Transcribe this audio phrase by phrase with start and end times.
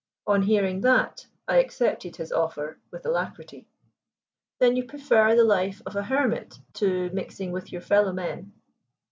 [0.25, 3.67] On hearing that I accepted his offer with alacrity."
[4.57, 8.51] "Then you prefer the life of a hermit to mixing with your fellow men?"